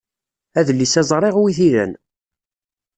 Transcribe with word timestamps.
Adlis-a 0.59 1.01
ẓriɣ 1.09 1.35
wi 1.41 1.51
t-ilan. 1.57 1.91